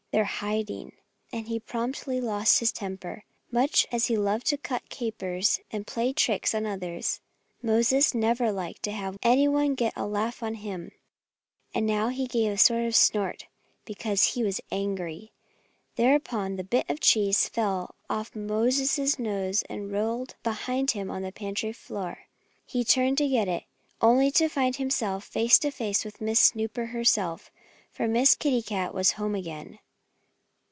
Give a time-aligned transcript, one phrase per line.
[0.13, 0.91] They're hiding."
[1.31, 3.23] And he promptly lost his temper.
[3.49, 7.21] Much as he loved to cut capers and play tricks on others,
[7.61, 10.91] Moses never liked to have any one get a laugh on him.
[11.73, 13.47] And now he gave a sort of snort,
[13.85, 15.31] because he was angry.
[15.95, 21.31] Thereupon the bit of cheese fell off Moses's nose and rolled behind him on the
[21.31, 22.27] pantry floor.
[22.65, 23.63] He turned to get it,
[24.01, 27.49] only to find himself face to face with Miss Snooper herself;
[27.93, 29.79] for Miss Kitty Cat was home again.